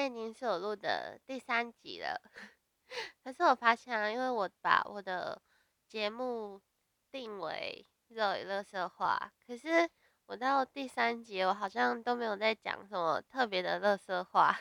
[0.00, 2.18] 这已经是我录的第三集了，
[3.22, 5.42] 可是我发现啊，因为我把我的
[5.86, 6.62] 节目
[7.10, 9.90] 定为 Roy 乐色话，可是
[10.24, 14.58] 我到第三集，我好像都没有在讲什么特别的乐色话。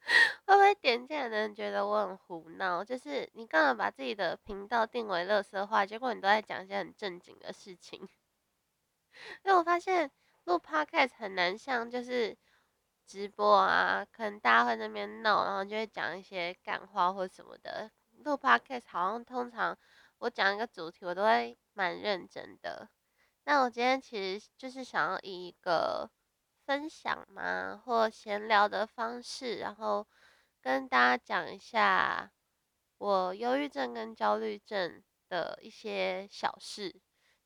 [0.46, 2.82] 会不会点进来的人觉得我很胡闹？
[2.82, 8.00] 就是你干嘛把自己的频道定为乐色话，结果你都在讲一些很正经的事情？
[9.44, 10.10] 因为我发现
[10.44, 12.38] 录 podcast 很难像就是
[13.12, 17.90] 直播啊，可能大家会那边闹，然后就会讲一些干话或什么的。
[18.24, 19.76] 录 podcast 好像通常
[20.16, 22.88] 我讲一个主题，我都会蛮认真的。
[23.44, 26.10] 那我今天其实就是想要以一个
[26.64, 30.08] 分享嘛，或闲聊的方式，然后
[30.62, 32.32] 跟大家讲一下
[32.96, 36.98] 我忧郁症跟焦虑症的一些小事。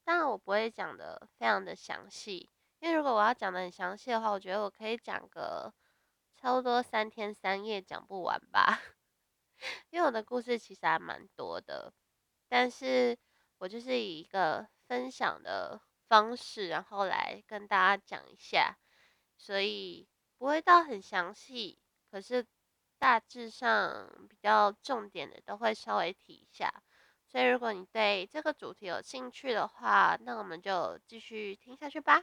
[0.04, 2.48] 当然，我不会讲的非常的详细，
[2.86, 5.74] 因为如果我要讲的很详细的话，我觉得我可以讲个
[6.36, 8.80] 差不多三天三夜讲不完吧。
[9.90, 11.92] 因为我的故事其实还蛮多的，
[12.46, 13.18] 但是
[13.58, 18.78] 我就是以一个分享的方式，然后来跟大家讲一下，
[19.36, 21.80] 所以不会到很详细，
[22.12, 22.46] 可是
[22.98, 26.84] 大致上比较重点的都会稍微提一下。
[27.26, 32.22] 所以，如果你对这个主题有兴趣的话，那我们就继续听下去吧。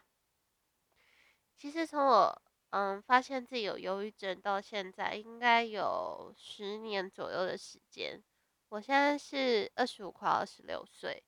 [1.58, 8.22] 其实从我嗯发现自己有忧郁症到现在，应该有十年左右的时间。
[8.70, 11.24] 我现在是二十五快二十六岁。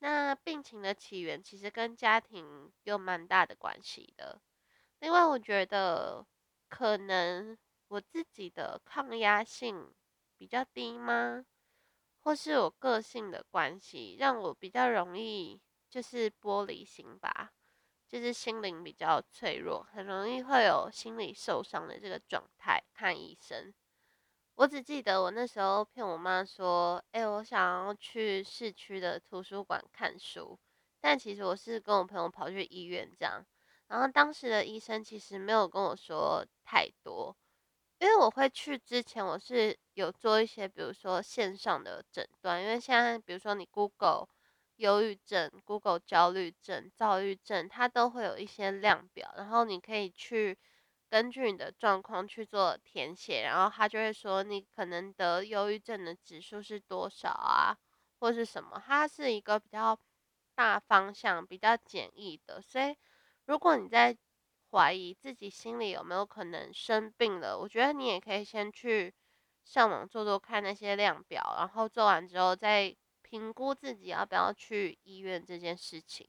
[0.00, 4.40] 那病情的起源其实跟家庭有蛮大的关系的。
[4.98, 6.26] 另外，我觉得
[6.68, 7.56] 可能
[7.88, 9.94] 我自己的抗压性
[10.36, 11.46] 比较低吗？
[12.22, 17.52] 或是我个性的关系，让我比较容易就是玻璃心吧，
[18.08, 22.82] 就是心灵比较脆弱，很容易会有心理受伤的这个状态。
[22.92, 23.72] 看医生，
[24.54, 30.58] 我只记得我那时候骗我妈说，哎，我想要去市区的图书馆看书，
[31.00, 33.44] 但其实我是跟我朋友跑去医院这样，
[33.88, 37.36] 然后当时的医生其实没有跟我说太多。
[38.00, 42.60] 因为我会去之前，我是有做一些，比如说线上的诊断。
[42.60, 44.28] 因为现在，比如说你 Google
[44.76, 50.58] 忧郁症、Google 焦虑症、躁郁症，它都会有一些量表，然后你可以去
[51.08, 57.76] 根据你的状况去做填写，然后他就会说你可能得忧郁症的指数是多少啊，
[58.18, 58.82] 或是什么。
[58.84, 59.98] 它是一个比较
[60.56, 62.96] 大方向、比较简易的，所以
[63.46, 64.16] 如果你在
[64.70, 69.14] 怀疑自己心里有没有可能生病了，我觉得你也可以先去
[69.64, 72.96] 上网做做看那些量表，然后做完之后再
[73.34, 76.24] 评估自己要不要去医院这件事情。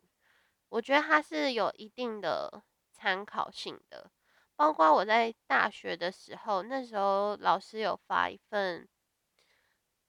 [0.70, 4.10] 我觉得它是有一定的参考性的。
[4.56, 8.90] 包括我在大学的时候，那时候老师有发一份，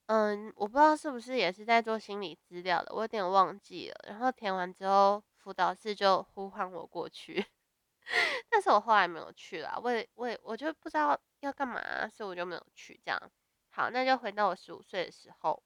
[0.07, 4.05] 嗯，我不知道是不是也是在做心理资料的，我有点忘记了。
[4.09, 7.45] 然后填完之后，辅导室就呼唤我过去。
[8.49, 12.99] 但是我后来没有去了，我也我也我就不知道要干嘛，所以我就没有去。
[13.05, 13.21] 这样
[13.69, 15.63] 好，那就回到我十五岁的时候，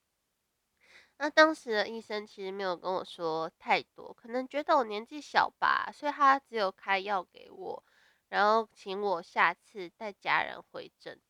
[1.22, 7.84] 那当时的医生其实没有跟我说太多，可能觉得我年纪小吧，所以他只有开药给我，
[8.30, 11.20] 然后请我下次带家人回诊。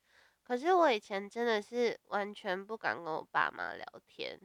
[0.45, 4.41] 可是我以前真的是完全不敢跟我爸妈聊天，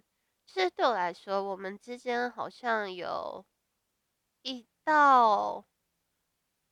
[0.48, 3.46] 其实对我来说，我们之间好像有
[4.42, 5.64] 一道。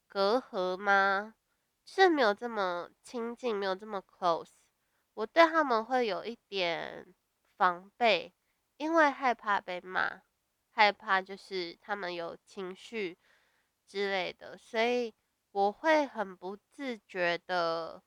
[0.07, 1.35] 隔阂吗？
[1.85, 4.49] 是没有这么亲近，没有这么 close。
[5.13, 7.13] 我对他们会有一点
[7.55, 8.33] 防备，
[8.77, 10.21] 因为害怕被骂，
[10.71, 13.17] 害怕就是他们有情绪
[13.87, 15.13] 之类的，所以
[15.51, 18.01] 我会很不自觉的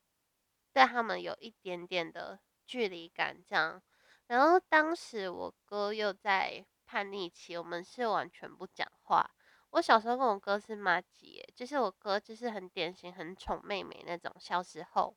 [0.73, 3.43] 对他们有一点点的距离感。
[3.47, 3.81] 这样，
[4.27, 9.31] 然后当时我哥又在叛逆期，我们是完全不讲话。
[9.71, 14.35] 我小时候跟我哥是妈姐，就是我哥就是很典型、很宠妹妹那种。
[14.39, 15.17] 小时候，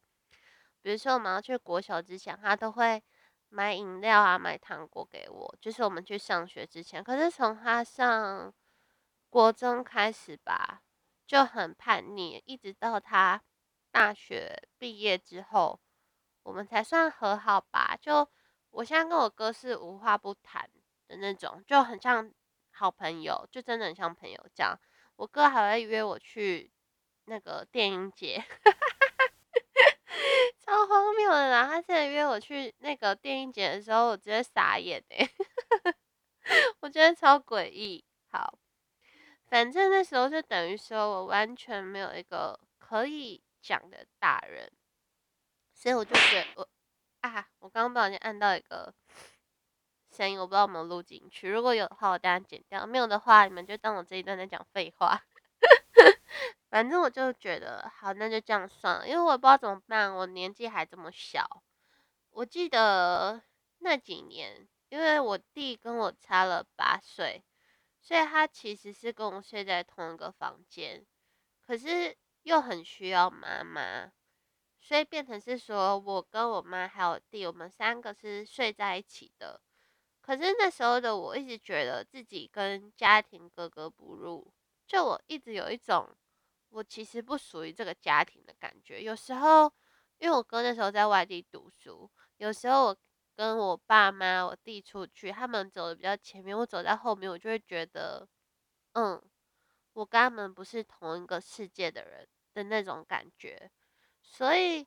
[0.82, 3.02] 比如说我们要去国小之前，他都会
[3.50, 7.04] 买饮料啊、买糖果给我，就是我们去上学之前。
[7.04, 8.54] 可是从他上
[9.30, 10.82] 国中开始吧，
[11.28, 13.42] 就很叛逆，一直到他
[13.92, 15.80] 大学毕业之后，
[16.44, 17.98] 我们才算和好吧。
[18.00, 18.28] 就
[18.70, 20.70] 我现在跟我哥是无话不谈
[21.08, 22.32] 的那种，就很像。
[22.72, 24.80] 好朋友就真的很像朋友这样，
[25.18, 26.72] 我哥还会约我去
[27.26, 28.42] 那个电影节，
[30.70, 31.66] 超荒谬的啦！
[31.66, 35.28] 他现在约我去那个电影节的时候，我直接傻眼哎，
[36.82, 38.06] 我觉得超诡异。
[38.28, 38.60] 好，
[39.48, 44.72] 反正那时候就等于说我完全没有一个可以讲的大人，
[45.74, 46.70] 所以我就觉得我
[47.22, 48.94] 啊，我刚刚不小心按到一个
[50.16, 51.50] 声音，我不知道有没有录进去。
[51.50, 55.20] 如果有的话，我等下剪掉；没有的话，你们就当我这一段在讲废话。
[56.70, 60.16] 反正我就觉得好，那就这样算了，因为我不知道怎么办。
[60.16, 61.64] 我年纪还这么小，
[62.32, 63.42] 我记得
[63.80, 67.44] 那几年，因为我弟跟我差了八岁。
[68.02, 71.06] 所以他其实是跟我睡在同一个房间，
[71.68, 74.12] 可是又很需要妈妈，
[74.80, 79.62] 所以变成是说我跟我妈还有弟，我们三个是睡在一起的。
[80.22, 84.52] 可是那时候的我一直觉得自己跟家庭格格不入，
[84.88, 86.10] 就我一直有一种
[86.70, 89.02] 我其实不属于这个家庭的感觉。
[89.02, 89.72] 有时候
[90.18, 92.98] 因为我哥那时候在外地读书，有时候我。
[93.36, 98.28] 跟我爸妈、我弟出去，他们走的比较前面，我走在后面，我就会觉得，
[98.92, 99.24] 嗯，
[99.94, 103.72] 我跟他们不是同一个世界的人的那种感觉，
[104.22, 104.86] 所以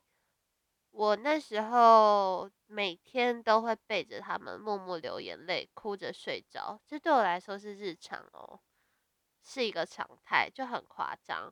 [0.91, 8.59] 我那时候每天都会背着他们默默流眼泪，哭着睡着，这对我来说是日常哦，
[9.41, 11.51] 是一个常态，就很夸张。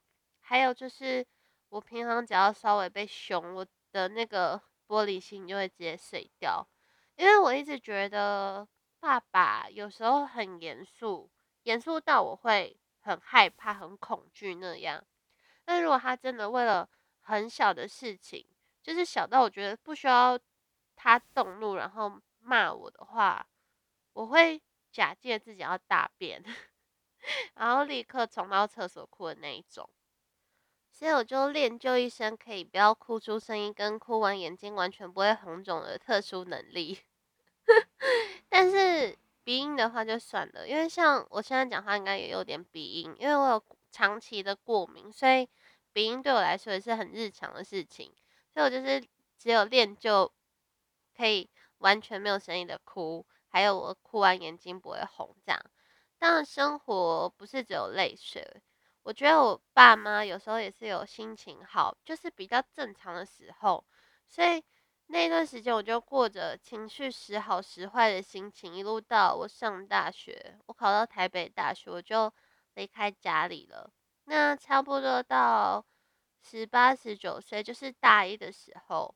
[0.51, 1.25] 还有就是，
[1.69, 6.68] 我平常只要稍微被凶，我的那个玻璃心就会直接碎掉。
[7.15, 8.68] 因为我一直觉得
[9.00, 11.31] 爸爸有时候很严肃，
[11.63, 15.01] 严肃到我会很害怕、很恐惧那样。
[15.63, 16.89] 但如果他真的为了
[17.21, 18.45] 很小的事情，
[18.83, 20.38] 就是小到我觉得不需要
[20.97, 23.47] 他动怒，然后骂我的话，
[24.12, 24.62] 我会
[24.92, 26.44] 假借自己要大便，
[27.56, 29.89] 然后立刻冲到厕所哭的那一种。
[31.01, 37.00] 所以我就练就一身可以不要哭出声音，跟哭完眼睛完全不会红肿的特殊能力。
[38.48, 45.50] 但是鼻音的话就算了，因为像我现在讲话应该也有点鼻音，因为我有长期的过敏，所以
[45.92, 48.13] 鼻音对我来说也是很日常的事情。
[48.54, 49.04] 所以我就是
[49.39, 50.31] 只有练就
[51.18, 51.50] 可以
[51.80, 55.59] 完全没有声音的哭，还有我哭完眼睛不会红这样。
[56.19, 58.62] 当然生活不是只有泪水，
[59.03, 63.86] 我觉得我爸妈有时候也是有心情好，就是比较正常的时候，
[64.27, 64.63] 所以。
[65.07, 72.31] 那段时间，我就过着情绪时好时坏的心情，一路到我上大学，我考到台北大学，我就
[72.75, 73.92] 离开家里了。
[74.24, 75.86] 那差不多到
[76.42, 79.13] 十八、十九岁，就是大一的时候，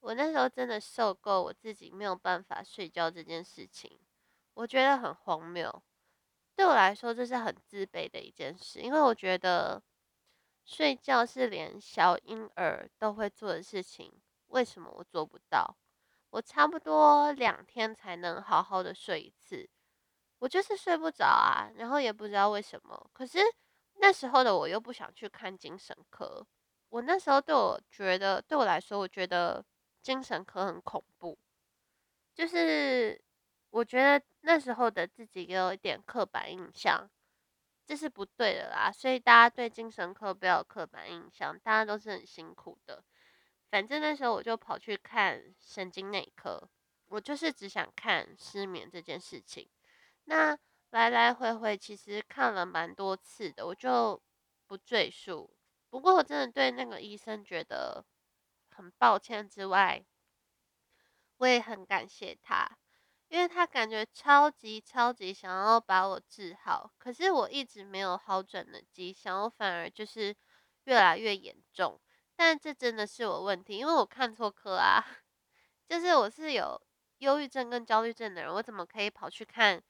[0.00, 4.00] 我那时候真的受够我自己没有办法睡觉这件事情，
[4.54, 5.82] 我觉得很荒谬。
[6.58, 9.80] 对我来说，这是很自卑的一件事，因为我觉得
[10.64, 14.12] 睡觉是连小婴儿都会做的事情。
[14.48, 15.76] 为什么我做不到？
[16.30, 19.70] 我差不多两天才能好好的睡一次，
[20.40, 23.08] 我就是睡不着啊，然后也不知道为什么。
[23.12, 23.38] 可是
[23.94, 26.44] 那时候的我又不想去看精神科，
[26.88, 29.64] 我那时候对我觉得，对我来说，我觉得
[30.02, 31.38] 精神科很恐怖，
[32.34, 33.22] 就是
[33.70, 37.08] 我觉得那时候的自己也有一点刻板印象，
[37.86, 38.90] 这是不对的啦。
[38.90, 43.04] 所以大家对精神科不要刻板印象，大家都是很辛苦的。
[43.70, 46.68] 反正那时候我就跑去看神经内科，
[47.08, 49.68] 我就是只想看失眠这件事情。
[50.24, 50.58] 那
[50.90, 54.22] 来来回回其实看了蛮多次的，我就
[54.66, 55.50] 不赘述。
[55.90, 58.04] 不过我真的对那个医生觉得
[58.70, 60.02] 很抱歉之外，
[61.36, 62.78] 我也很感谢他，
[63.28, 70.34] 因为他感觉超级超级想要把我治好，可是我一直没有好转的迹象，我反而就是
[70.84, 72.00] 越来越严重。
[72.36, 75.04] 但这真的是我问题，因为我看错科啊，
[75.88, 76.80] 就是我是有
[77.18, 79.82] 忧郁症跟焦虑症的人，我怎么可以跑去看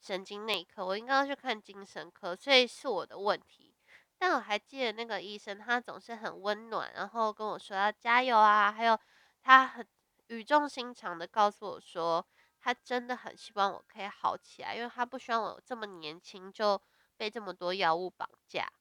[0.00, 0.86] 神经内科？
[0.86, 3.74] 我应该要去看精神科，所以是我的问题。
[4.16, 8.98] 但我还记得那个医生，他总是很温暖，然后跟我说要加油啊，还有
[9.42, 9.84] 他很
[10.28, 12.24] 语重心长的告诉我说，
[12.62, 16.80] 他真的很希望我可以好起来，因为他不希望我这么年轻就
[17.18, 18.72] 被这么多药物绑架。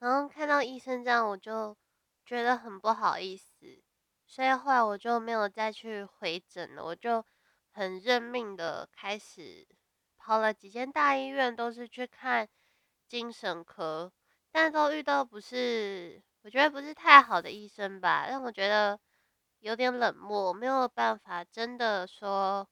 [0.00, 1.76] 然后看到医生这样，我就。
[2.22, 3.82] 觉得很不好意思，
[4.24, 6.84] 所以后来我就没有再去回诊了。
[6.84, 7.24] 我就
[7.72, 9.66] 很认命的开始
[10.16, 12.48] 跑了几间大医院，都是去看
[13.08, 14.12] 精神科，
[14.52, 19.00] 但都遇到不是我觉得不是太好的医生吧，让我觉得
[19.58, 22.68] 有点冷漠，没有办法真的说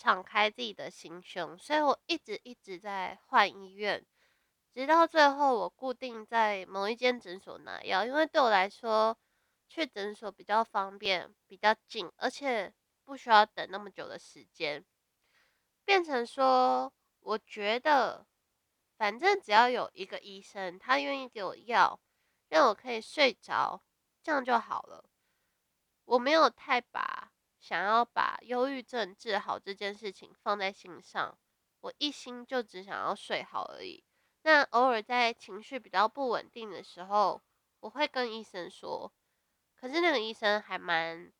[0.00, 4.02] 敞开自己的心胸，所以我一直一直在换医院。
[4.72, 9.18] 直到最后，我固定在某一间诊所拿药，因为对我来说，
[9.68, 12.72] 去诊所比较方便、比较近，而且
[13.04, 14.82] 不需要等那么久的时间。
[15.84, 16.90] 变成说，
[17.20, 18.26] 我觉得
[18.96, 22.00] 反正只要有一个医生，他愿意给我药，
[22.48, 23.82] 让我可以睡着，
[24.22, 25.04] 这样就好了。
[26.06, 27.30] 我没有太把
[27.60, 31.38] 想要把忧郁症治好这件事情放在心上，
[31.80, 34.02] 我一心就只想要睡好而已。
[34.42, 37.42] 那偶尔在情绪比较不稳定的时候，
[37.80, 39.12] 我会跟医生说，
[39.76, 41.30] 可是那个医生还蛮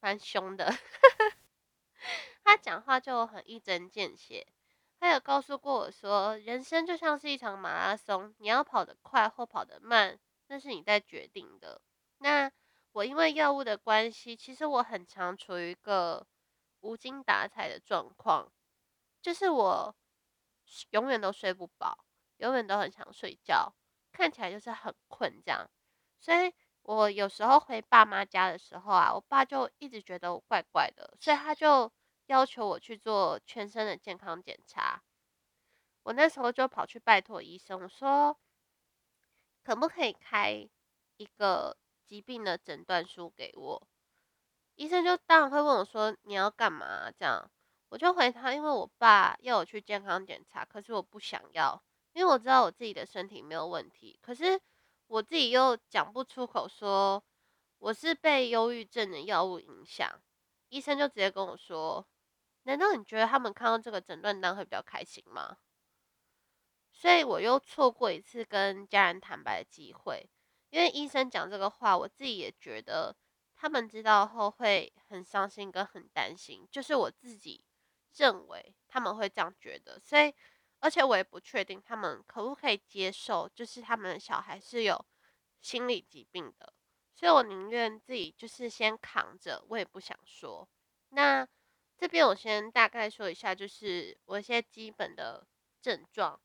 [0.00, 0.70] 蛮凶的，
[2.44, 4.46] 他讲话就很一针见血。
[4.98, 11.80] 他有告诉过我说，人生就像是一场马拉松，你要跑得快或跑得慢，那是你在决定的。
[12.18, 12.52] 那
[12.92, 16.26] 我因为药物的关系，其实我很常处于一个
[16.80, 18.50] 无精打采的状况，
[19.22, 19.94] 就是我
[20.90, 22.04] 永远都睡不饱，
[22.38, 23.74] 永远都很想睡觉，
[24.12, 25.70] 看起来就是很困这样。
[26.20, 31.92] 所以我有时候回爸妈家的时候啊，我爸就一直觉得我怪怪的，所以他就。
[32.26, 35.02] 要求我去做全身的健康检查，
[36.04, 38.38] 我那时候就跑去拜托医生，我说
[39.64, 40.68] 可不可以开
[41.16, 41.76] 一个
[42.10, 43.86] 疾病的诊断书给我？
[44.74, 47.08] 医生就当然会问我说你要干嘛？
[47.12, 47.48] 这样
[47.88, 51.80] 我就回他，因为我爸要我去健康检查，可是我不想要，
[52.12, 54.60] 因为我知道我自己的身体没有问题，可是
[55.06, 57.22] 我自己又讲不出口说
[57.78, 60.20] 我是被忧郁症的药物影响，
[60.68, 62.04] 医生就直接跟我说。
[62.64, 65.58] 难道你觉得他们看到这个诊断单会比较开心吗？
[66.90, 70.28] 所以我又错过一次跟家人坦白的机会，
[70.70, 73.14] 因为医生讲这个话，我自己也觉得
[73.54, 77.62] 他们知道后会很伤心跟很担心，就是我自己
[78.14, 80.34] 认为他们会这样觉得，所以
[80.78, 85.04] 而且我也不确定他们可不可以接受，就是他们小孩是有
[85.60, 86.72] 心理疾病的，
[87.14, 90.68] 所以我宁愿自己就是先扛着，我也不想说
[91.10, 91.46] 那。
[91.98, 95.46] 这边我先大概说一下，就是我一些基本的
[95.82, 96.40] 症状。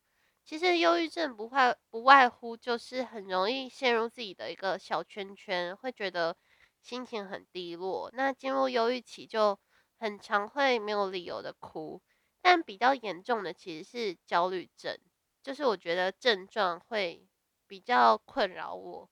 [0.46, 6.38] 其实忧郁症不外不外乎就是很容易陷入自己的一个小圈圈，会觉得
[6.82, 8.12] 心情很低落。
[8.14, 9.60] 那进入忧郁期就
[9.98, 12.00] 很常会没有理由的哭。
[12.42, 14.96] 但比较严重的其实是焦虑症，
[15.42, 17.28] 就是我觉得症状会
[17.66, 19.10] 比较困扰我。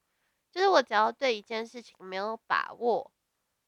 [0.52, 3.12] 就是我只要对一件事情没有把握，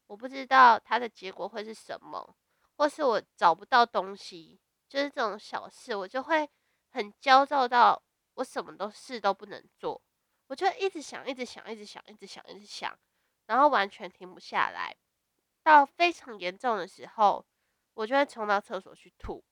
[0.06, 2.36] 我不知道它的结果会是什么。
[2.76, 6.48] 或是我找不到东西，就是这种小事，我就会
[6.90, 8.02] 很焦躁到
[8.34, 10.02] 我什么都事都不能做，
[10.46, 12.98] 我就一直想，一直想，一直想，一直想，一直想，
[13.46, 14.96] 然后完全停不下来。
[15.62, 17.44] 到非常严重的时候，
[17.94, 19.44] 我就会冲到厕所去吐。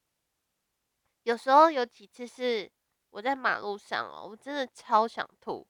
[1.24, 2.70] 有时候有几次是
[3.10, 5.66] 我在马路上哦，我真的超想吐，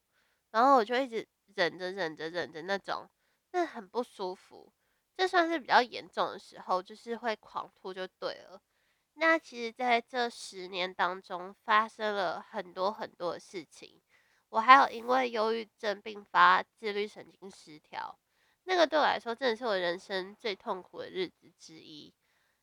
[0.51, 3.09] 然后我就一直忍着，忍着，忍着那种，
[3.53, 4.73] 那很不舒服。
[5.17, 8.61] 这算是比较严重的时候，就是会狂吐就对了。
[9.15, 14.01] 那其实在这十年当中，发生了很多很多的事情。
[14.51, 18.19] 我还有因为忧郁症并发自律神经失调，
[18.65, 22.13] 那个对我来说真的是我人生最痛苦的日子之一。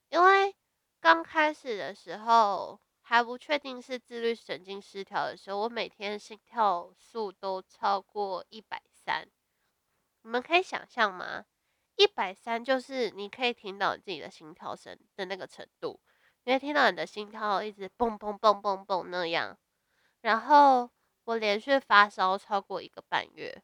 [0.10, 0.56] 因为
[1.00, 9.28] 刚开始的时候还不确定是自律神经失调的时候，我每天心跳数都超过一百三，
[10.22, 11.46] 你们可以想象吗？
[11.96, 16.00] 一百三就是你可以听到你自己的心跳声的那个程度，
[16.44, 19.58] 因为听到你的心跳一直蹦蹦蹦蹦蹦那样。
[20.22, 20.90] 然后
[21.24, 23.64] 我连续发烧超过一个半月，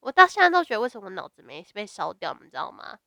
[0.00, 2.98] 我到现在都觉得为什么脑子没被烧掉，你知道吗？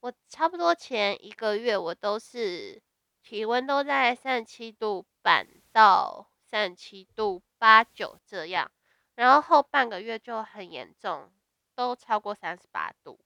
[0.00, 2.82] 我差不多前一个月我都是
[3.22, 8.70] 体温都在三十七度半到三十七度八九这样，
[9.14, 11.30] 然后后半个月就很严重，
[11.74, 13.20] 都超过三十八度。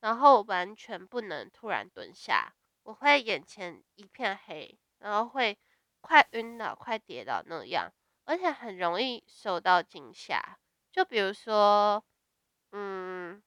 [0.00, 2.54] 然后完全不能突然蹲下，
[2.90, 5.56] 我会眼前一片黑，然后会
[6.00, 7.92] 快晕倒、快跌倒那样，
[8.24, 10.58] 而且很容易受到惊吓。
[10.90, 12.04] 就比如说，
[12.72, 13.40] 嗯，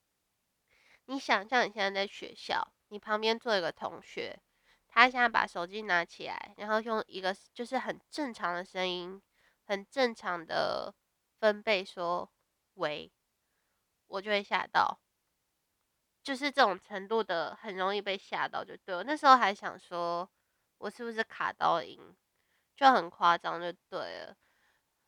[1.08, 4.40] 你想象你现在在学校，你旁边坐一个同学，
[4.88, 9.22] 他现在把手机拿起来，然后用一个就是很正常的声音、
[9.66, 10.96] 很正常的
[11.38, 12.32] 分贝说
[12.76, 13.12] “喂”，
[14.08, 15.02] 我就会吓到。
[16.24, 19.04] 就是这种程度的，很容易被吓到，就对了。
[19.04, 20.28] 那时候还想说，
[20.78, 22.00] 我是不是卡到音，
[22.78, 24.36] 就很夸张，就对了。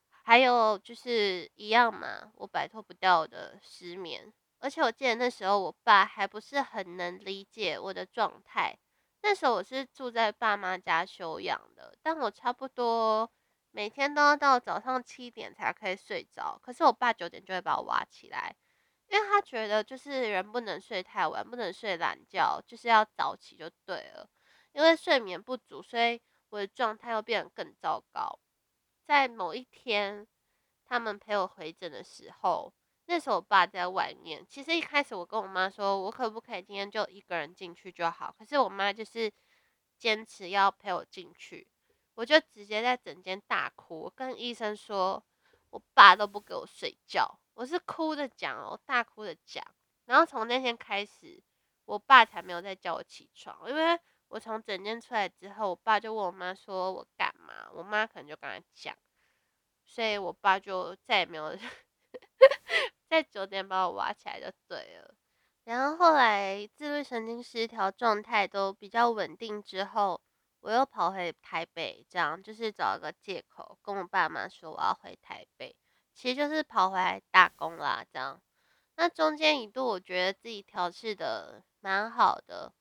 [0.10, 8.78] 还有就是一样嘛，我摆脱不掉的失眠，而且我记得那时候我爸还不是很能理解我的状态。
[9.22, 13.32] 那时候我是住在爸妈家休养的，但我差不多
[13.72, 18.56] 每天都要到早上七点才可以睡着，可是我爸九点就会把我挖起来。
[19.08, 24.30] 因为他觉得就是人不能睡太晚，不能睡懒觉，就是要早起就对了。
[24.74, 28.40] 因为睡眠不足，所以我的状态又变得更糟糕。
[29.06, 30.28] 在某一天，
[30.86, 32.74] 他们陪我回诊的时候，
[33.06, 34.46] 那时候我爸在外面。
[34.50, 38.36] 其实一开始我跟我妈说，我可不可以今天就一个人进去就好？
[38.38, 39.32] 可是我妈就是
[39.98, 41.68] 坚持要陪我进去，
[42.16, 45.24] 我就直接在整间大哭，跟医生说，
[45.70, 49.66] 我爸都不给我睡觉，我是哭着讲哦，大哭着讲。
[50.06, 51.42] 然后从那天开始，
[51.86, 54.00] 我爸才没有再叫我起床，因为。
[54.28, 58.98] 我从诊间出来之后，我爸就问我妈说：“我干嘛？”我妈可能就跟他讲，
[59.86, 61.56] 所以我爸就再也没有
[63.08, 65.16] 在九点把我挖起来就对了。
[65.64, 70.20] 然后后来自律神经失调状态都比较稳定之后，
[70.60, 75.74] 我又跑回台北，这样就是找一个借口跟我爸妈说我要回台北，
[76.16, 78.04] 其实就是跑回来打工啦。
[78.12, 78.42] 这样，
[78.96, 82.74] 那中间一度我觉得自己调试的蛮好的。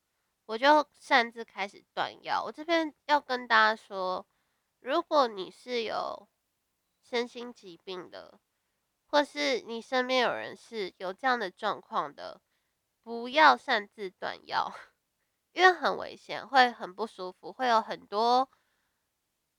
[0.47, 2.45] 我就擅自开始断药。
[2.45, 4.26] 我这边要跟大家说，
[4.81, 6.29] 如果你是有
[7.03, 8.38] 身心疾病的，
[9.07, 12.43] 或是你身边有人是有这样的状况的，
[13.03, 14.71] 不要擅自断药，
[15.53, 18.50] 因为很危险，会很不舒服，会有很多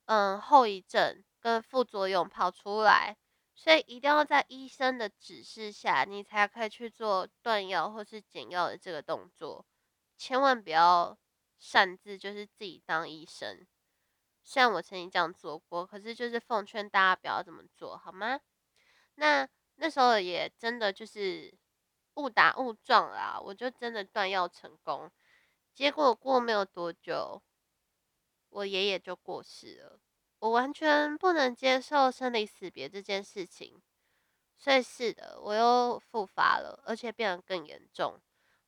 [0.06, 3.18] 嗯后遗症跟副作用跑出来，
[3.56, 9.66] 所以一定要在医生的指示下，你才可以去做断药或是减药的这个动作。
[10.18, 11.18] 千万不要
[11.58, 13.66] 擅自就是自己当医生，
[14.44, 18.40] 虽然我曾经这样做过，可是就是奉劝大家不要这么做，好吗？
[19.16, 21.58] 那那时候也真的就是
[22.16, 25.10] 误打误撞啦，我就真的断药成功，
[25.74, 27.42] 结果过没有多久，
[28.50, 30.00] 我爷爷就过世了。
[30.46, 33.82] 我完全不能接受生离死别这件事情，
[34.60, 38.22] 所以是的，我又复发了，而且变得更严重。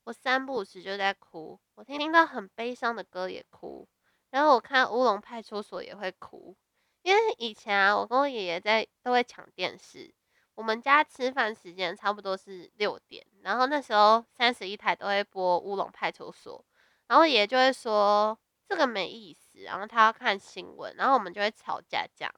[0.05, 3.87] 我三不五时就在哭，我听听到很悲伤的歌也哭，
[4.31, 6.57] 然后我看乌龙派出所也会哭，
[7.03, 10.11] 因为以前啊，我跟我爷爷在都会抢电视，
[10.55, 16.65] 我们家吃饭时间差不多是六点，然后那时候三十一台都会播乌龙派出所，
[17.05, 18.35] 然后爷爷就会说
[18.67, 22.33] 这个没意思，然后他要看新闻，然后我们就会吵架这样。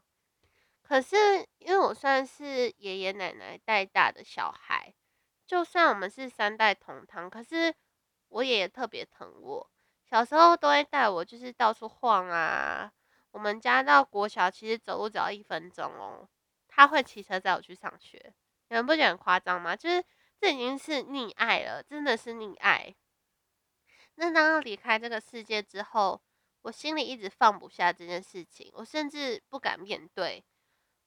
[0.81, 1.15] 可是
[1.59, 4.93] 因为我算是爷爷奶奶带大的小孩。
[5.45, 7.73] 就算我们是三代同堂，可是
[8.27, 9.71] 我爷爷特别疼我，
[10.07, 12.91] 小时候都会带我，就是到处晃啊。
[13.31, 16.29] 我们家到国小其实走路只要一分钟哦，
[16.67, 18.31] 他会骑车载我去上学。
[18.69, 19.75] 你们不觉得很夸张吗？
[19.75, 20.03] 就是
[20.39, 22.95] 这已经是溺爱了，真的是溺爱。
[24.15, 26.21] 那当他离开这个世界之后，
[26.61, 30.43] 我心里一直放不下这件事情，我甚至不敢面对。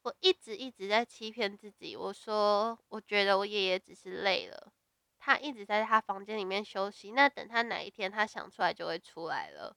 [0.03, 4.73] 我一直一直在欺骗自己，我说我觉得我爷爷只是累了，
[5.19, 7.13] 他一直在他房间里面休息。
[7.13, 9.77] 那等他哪一天他想出来就会出来了。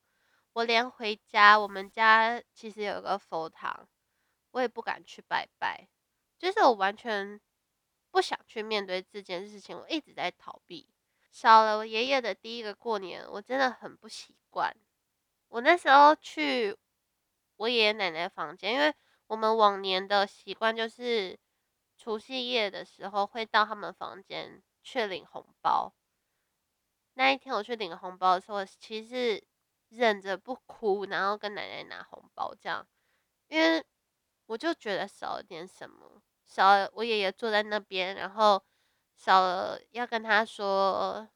[0.54, 3.88] 我连回家，我们家其实有个佛堂，
[4.52, 5.88] 我也不敢去拜拜，
[6.40, 7.40] 就是我完全
[8.10, 9.78] 不想去面对这件事情。
[9.78, 10.90] 我一直在逃避。
[11.30, 14.76] 少了我爷爷的第一个过年，我真的很不习惯。
[15.50, 16.78] 我那时候去
[17.58, 18.94] 我爷爷奶奶房间，因为。
[19.28, 21.40] 我们往年的习惯就是，
[21.98, 25.96] 除夕夜的时候会到他们房间去领红包。
[27.16, 29.44] 那一天我去领红包的时候，其实
[29.90, 32.88] 忍着不哭，然后跟奶奶拿红包这样，
[33.48, 33.84] 因为
[34.46, 38.64] 我就觉得少了点什么，少了我爷爷坐在那边，然后
[39.16, 41.28] 少了要跟他说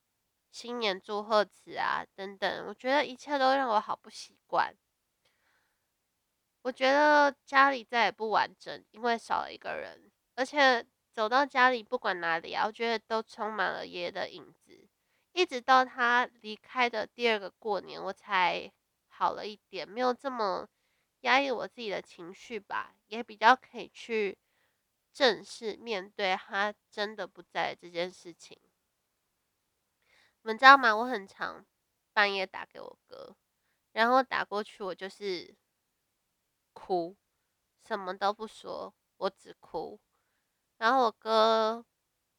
[0.52, 4.76] 新年祝贺词啊等等，我觉得一切都让我好不习惯。
[6.62, 10.12] 我觉得家里再也不完整，因为少了一个人。
[10.36, 14.88] 而且走到家里，不管哪里啊，我觉得都充满了爷爷的影子。
[15.32, 18.72] 一直到他离开的第二个过年，我才
[19.08, 20.68] 好了一点，没有这么
[21.22, 24.38] 压抑我自己的情绪吧，也比较可以去
[25.14, 28.60] 正视面对他真的不在这件事情。
[30.44, 30.96] 你们知道吗？
[30.96, 31.66] 我很常
[32.14, 33.36] 半夜打给我哥，
[33.92, 35.56] 然后打过去，我就是。
[36.74, 37.18] 哭，
[37.86, 40.00] 什么都不说，我只哭。
[40.78, 41.86] 然后我哥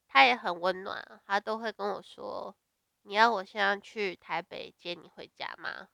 [0.07, 2.55] 他也很温暖，他都会跟我说
[3.03, 5.89] ：“你要我现在去台北接你回家吗？”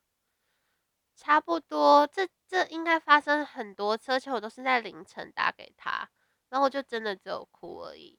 [1.18, 6.10] 差不多，这这应该发生很多次，而且我都是在凌晨打给他，
[6.50, 8.18] 然后我就真的只有哭而已。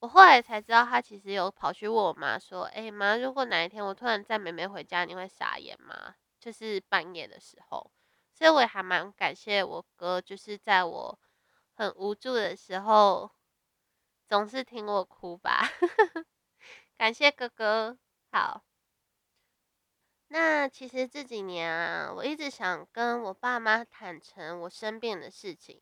[0.00, 7.90] 我后来才知道，他其实有跑去问我妈说：“哎妈，如果哪一天我突然载妹妹回家，你会傻眼吗？”就是半夜的时候。
[8.32, 11.18] 所以我也还蛮感谢我哥，就是在我
[11.74, 13.30] 很无助的时候，
[14.26, 15.68] 总是听我哭吧。
[16.96, 17.98] 感谢哥哥。
[18.32, 18.64] 好，
[20.28, 25.78] 那其实这几年啊，我一直想跟我爸妈坦诚我生病的事情，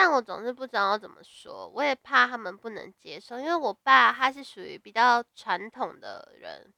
[0.00, 6.72] 但我总是不知道怎么说，我也怕他们不能接受，因为我爸他是属于比较传统的人，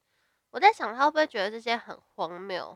[0.49, 2.75] 我在想他会不会觉得这些很荒谬，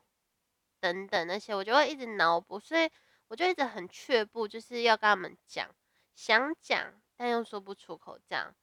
[0.79, 2.87] 等等那些，我就会一直脑补，所以
[3.27, 5.67] 我就一直很却步，就是要跟他们讲，
[6.13, 8.53] 想讲但又说不出口，这样，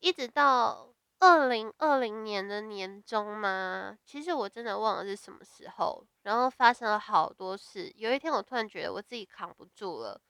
[0.00, 0.94] 一直到。
[1.20, 3.98] 二零二零年的年中嘛？
[4.04, 6.06] 其实我真的忘了是什么时候。
[6.22, 7.92] 然后发生了好多事。
[7.96, 10.20] 有一天，我突然觉得我自己扛不住了，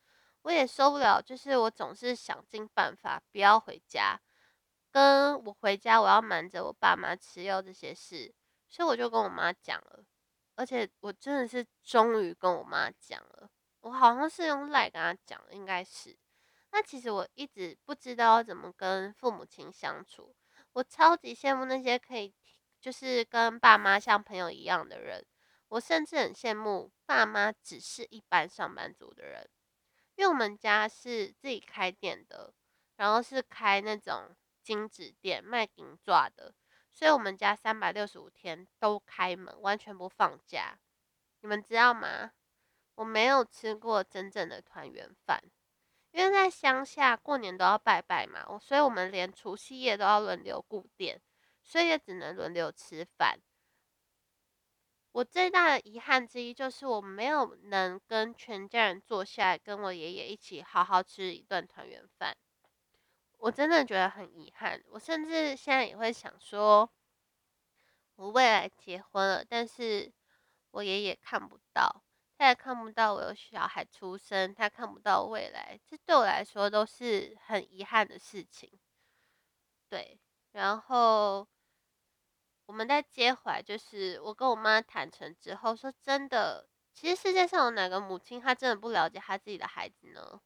[0.49, 1.21] 我也受不了。
[1.21, 4.19] 就是我总是想尽办法不要回家，
[4.91, 8.35] 跟我回家我要瞒着我爸妈吃药这些事，
[8.67, 10.03] 所以我就跟我妈讲了。
[10.55, 13.51] 而且我真的是终于跟我妈讲了。
[13.81, 16.17] 我好像是用赖跟她讲，应该是。
[16.71, 20.35] 那其实我一直不知道怎么跟父母亲相处。
[20.73, 22.35] 我超级羡慕那些可以，
[22.81, 25.23] 就是跟爸妈像朋友一样的人。
[25.69, 29.47] 我甚至很羡慕爸妈只是一般上班族的人，
[30.19, 32.53] 因为我们家是自己开店的，
[32.97, 36.53] 然后是开那种金纸店卖银爪的，
[36.91, 40.77] 所以我们家三百六十五天都开门，完全不放假。
[41.43, 42.33] 你们知道吗？
[42.97, 45.41] 我没有吃过真正的团圆饭。
[46.11, 51.23] 因为在乡下过年都要拜拜嘛，我所以我们连除夕夜都要轮流顾店，
[51.63, 53.39] 所以也只能轮流吃饭。
[55.19, 62.37] 我最大的遗憾之一就是我没有能跟全家人坐下来跟我爷爷一起好好吃一顿团圆饭，
[63.39, 64.81] 我真的觉得很遗憾。
[64.87, 66.89] 我甚至现在也会想说，
[68.15, 70.13] 我未来结婚了，但是
[70.71, 72.05] 我爷爷看不到。
[72.37, 78.71] 他也看不到我有小孩出生，他看不到未来，这对我来说都是很遗憾的事情。
[79.89, 80.21] 对，
[80.53, 81.49] 然后
[82.69, 90.39] 我们在接回来，就是我跟我妈坦诚之后，说真的，其实世界上有哪个母亲她真的不了解她自己的孩子呢？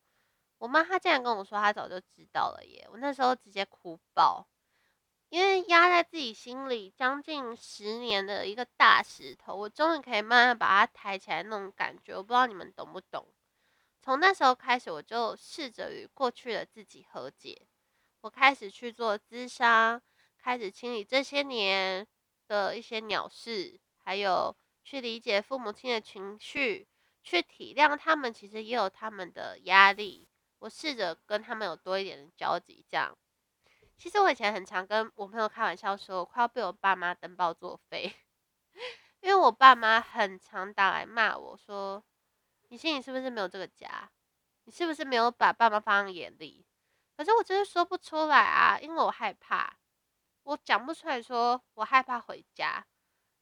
[0.58, 2.88] 我妈她竟然跟我说她早就知道了耶！
[2.92, 4.46] 我那时候直接哭爆。
[5.30, 13.26] 因为压在自己心里将近十年的一个大石头，我终于可以慢慢把它抬起来那种感觉，我不知道你们懂不懂。
[14.00, 17.66] 从那时候开始，我就试着与过去的自己和解。
[18.20, 20.00] 我开始去做咨商，
[20.42, 22.04] 开始清理这些年
[22.48, 26.88] 的一些鸟事，还有去理解父母亲的情绪，
[27.22, 30.28] 去体谅他们其实也有他们的压力。
[30.58, 33.16] 我试着跟他们有多一点的交集，这样。
[33.96, 38.12] 其实我以前很常跟我朋友开玩笑说，我快要被我爸妈登报作废，
[39.22, 42.02] 因为我爸妈很常打来骂我说
[42.68, 44.10] ：“你心里是不是没有这个家？
[44.64, 46.66] 你是不是没有把爸妈放在眼里？”
[47.16, 49.78] 可是我真的说不出来啊，因为我害怕，
[50.42, 52.86] 我讲不出来说我害怕回家。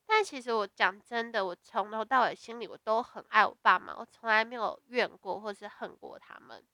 [0.07, 6.67] 但其实我讲真的，我从头到尾心里我都很爱我爸妈，我从来没有怨过或是恨过他们。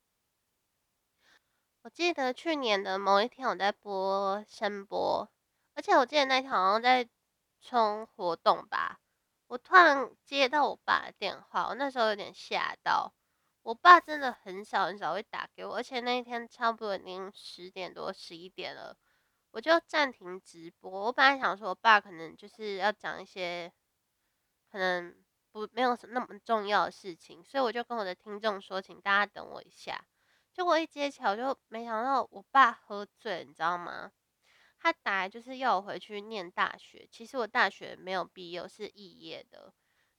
[1.82, 5.30] 我记得去年的某一天，我在播声波，
[5.74, 7.08] 而且我记得那天好像在
[7.60, 9.00] 冲活动吧。
[9.48, 13.12] 我突然接到我爸的电话，我那时候有点吓到。
[13.62, 18.96] 我爸真的很少很少会打给我，而且那一天差不多已经十点多、十一点了，
[19.56, 21.06] 我就暂停直播。
[21.06, 23.72] 我本来想说，我爸可能就是要讲一些
[24.70, 25.16] 可能
[25.50, 30.06] 不没有那么重要的事情，所以我就跟我的听众说，请大家等我一下。
[30.52, 34.12] 结果一接起来，我就没想到我爸喝醉，你知道吗？
[34.78, 37.08] 他打来就是要我回去念大学。
[37.10, 39.72] 其实我大学没有毕业，是肄业的，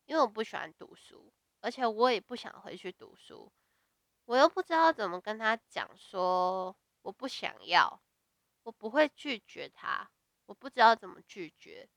[0.08, 3.54] 因为我不喜欢读书，而且我也不想回去读书。
[4.26, 8.02] 我又不知道怎么跟他讲，说我不想要，
[8.68, 10.12] 我不会拒绝他，
[10.46, 11.88] 我不知道怎么拒绝，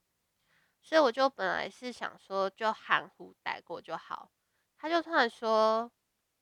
[0.80, 4.30] 所以我就本来是想说就含糊带过就好。
[4.78, 5.90] 他就突然说：“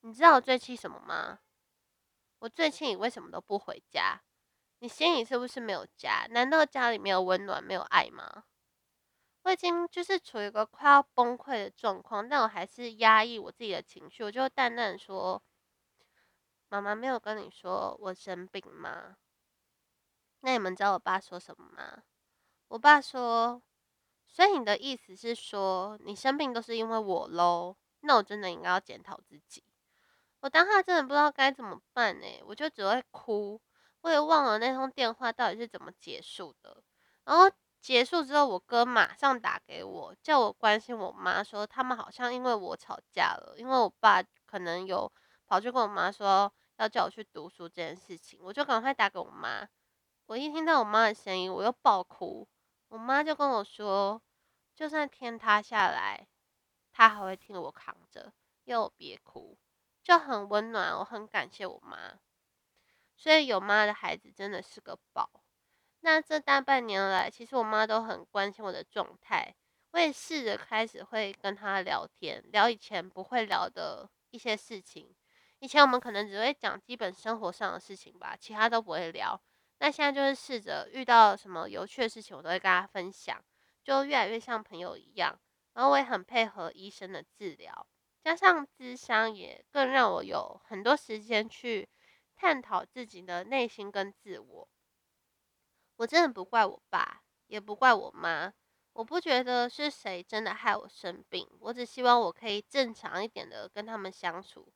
[0.01, 1.39] 你知道我最气什么吗？”
[2.41, 4.21] 我最气你为什么都不回家？
[4.81, 6.27] 你心里是不是没有家？
[6.29, 8.45] 难道家里没有温暖、没有爱吗？
[9.45, 14.23] 我已经就是处于一个快要崩溃的状况，但我还是压抑我自己的情绪。
[14.23, 15.43] 我就淡淡说
[16.69, 19.17] ：“妈妈没有跟你说我生病吗？”
[20.41, 22.03] 那你们知道我爸说什么吗？
[22.69, 23.63] 我爸说
[24.29, 27.77] ：“所以你的意思是说，你生病都是因为我喽？
[28.01, 29.65] 那我真的应该要检讨自己。”
[30.41, 33.61] 我当下真的不知道该怎么办呢，我就只会哭，
[34.03, 36.81] 我也忘了那通电话到底是怎么结束的。
[37.25, 45.11] 然后结束之后，我哥马上打给我，叫我关心我妈，说他们好像因为我吵架了，因为我爸可能有
[45.47, 49.69] 跑去跟我妈说要叫我去读书这件事情，我就赶快打给我妈。
[50.29, 52.47] 我一听到我妈的声音，我又爆哭，
[52.89, 54.21] 我妈就跟我说
[54.77, 56.29] ：“就算天塌下来，
[56.93, 58.31] 她还会替我扛着，
[58.65, 59.57] 要我别哭，
[60.03, 60.93] 就很温暖。
[60.99, 62.19] 我很感谢我妈，
[63.17, 65.31] 所以有妈的孩子真的是个宝。
[66.01, 69.55] 那这大半年来，其实我妈都很关心我的状态，
[69.93, 75.17] 我也试着开始会跟她聊天，聊以前不会聊的一些事情。
[75.61, 79.41] 以前我们可能只会讲基本生活上的事情吧，其他都不会聊。
[79.79, 83.43] 那现在就是试着遇到什么有趣的事情，我都会跟他分享，
[83.83, 85.39] 就越来越像朋友一样。
[85.75, 87.87] 然后我也很配合医生的治疗，
[88.21, 91.89] 加上智商也更让我有很多时间去
[92.35, 94.69] 探讨自己的内心跟自我。
[95.97, 98.53] 我真的不怪我爸，也不怪我妈。
[98.95, 104.73] 我不觉得是谁真的害我生病，我只希望我可以正常一点的跟他们相处，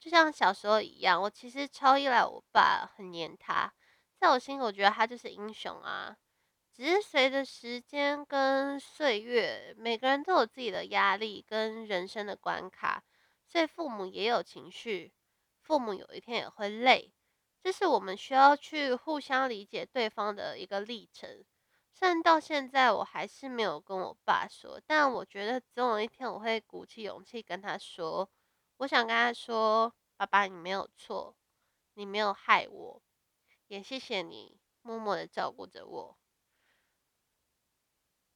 [0.00, 1.20] 就像小时候一样。
[1.20, 3.70] 我其实超依赖我爸，很黏他，
[4.18, 6.16] 在我心里，我觉得他就是英雄啊。
[6.72, 13.02] 只是随着时间跟岁月，每个人都有自己的压力跟人生的关卡，
[13.46, 15.12] 所以父母也有情绪，
[15.62, 17.14] 父母有一天也会累，
[17.62, 21.44] 这是我们需要去互相理解对方的一个历程。
[21.94, 28.28] 虽然到现在我还是没有跟我爸说，但我觉得总有一天我会鼓起勇气跟他说。
[28.78, 31.34] 我想跟他说：“爸爸，你没有错，
[31.94, 33.02] 你没有害我，
[33.68, 36.16] 也谢谢你默默的照顾着我。”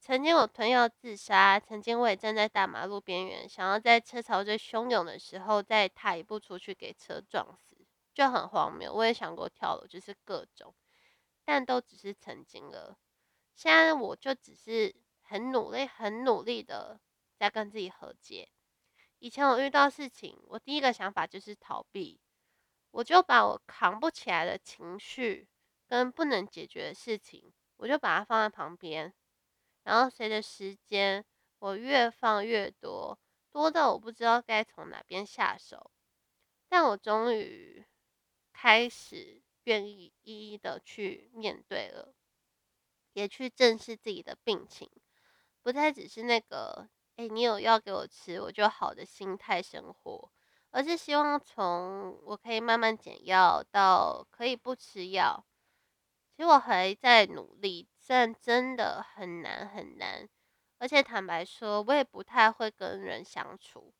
[0.03, 7.77] 曾经我吞药自杀，曾经我也站在大马路边缘，想要在车潮最汹涌的时候再踏一步出去给车撞死，
[8.11, 8.91] 就很荒谬。
[8.91, 10.73] 我也想过跳楼，就是各种，
[11.45, 12.97] 但都只是曾经了。
[13.53, 16.99] 现在我就只是很努力、很努力的
[17.37, 18.49] 在跟自己和解。
[19.19, 22.19] 以前我遇到事情，我第一个想法就是逃避，
[22.91, 25.47] 我就把我扛不起来的情绪
[25.87, 29.13] 跟不能解决的事情，我就把它放在旁边。
[29.83, 31.25] 然后随着时间，
[31.59, 33.19] 我越放越多，
[33.51, 35.91] 多到我不知道该从哪边下手。
[36.69, 37.85] 但我终于
[38.53, 42.13] 开始愿意一一的去面对了。
[43.13, 44.89] 也去正视自己的病情，
[45.61, 50.31] 不再只是那个“哎，你有药给我吃，我就好的”心态生活，
[50.71, 55.45] 而是希望从我可以慢慢减药到可以不吃药。
[56.35, 60.27] 其实我还在努力，虽然真的很难很难，
[60.79, 63.93] 而且坦白说，我也不太会跟人相处。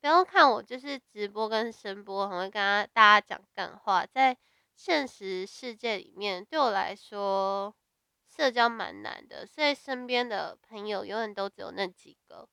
[0.00, 4.36] 不要看我就是直播跟声播，很会跟大家讲干话，在
[4.74, 7.74] 现实世界里面，对我来说。
[8.28, 12.46] 社交蛮难的，所以身边的朋友永远都只有那几个。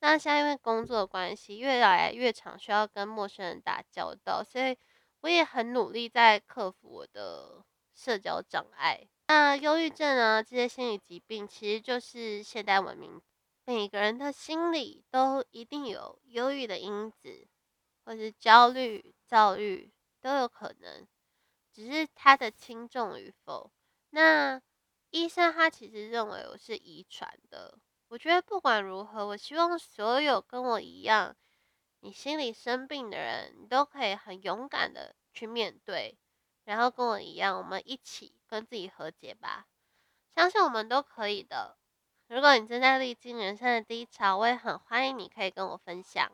[0.00, 4.76] 那现在因为工作关系，越来越常需要跟陌生人打交道，所以
[5.20, 9.08] 我也很努力在克服我的社交障碍。
[9.26, 13.20] 那忧郁症啊，这些心理疾病其实就是现代文明
[13.64, 17.46] 每个人的心里都一定有忧郁的因子，
[18.04, 21.06] 或是焦虑、躁郁都有可能，
[21.72, 23.70] 只是它的轻重与否。
[24.10, 24.62] 那
[25.10, 27.78] 医生他其实认为我是遗传的。
[28.08, 31.36] 我觉得不管如何，我希望所有跟我一样，
[32.00, 36.18] 你心里生病的人，你都可以很勇敢的去面对，
[36.64, 39.66] 然后跟我一样，我们一起跟自己和解吧。
[40.34, 41.76] 相信我们都可以的。
[42.28, 46.30] 如果你正在历经人生的低潮，我也很欢迎你可以跟我分享。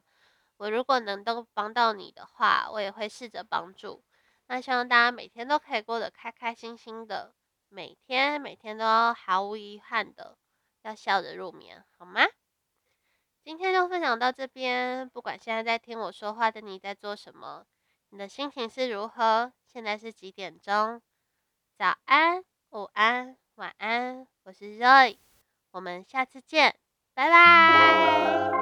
[0.58, 4.04] 我如果能都帮到你的话，我也会试着帮助。
[4.46, 7.34] 那希望大家每天都可以过得开开心心的。
[7.68, 10.37] 每天每天都毫无遗憾的
[10.85, 12.20] 要笑着入眠，好吗？
[13.42, 15.09] 今天就分享到这边。
[15.09, 17.66] 不管现在在听我说话的你在做什么，
[18.11, 19.53] 你的心情是如何？
[19.66, 21.03] 现在是几点钟？
[21.77, 24.29] 早安、午安、晚安。
[24.44, 25.18] 我是 Roy，
[25.73, 26.77] 我们下次见，
[27.14, 28.53] 拜拜。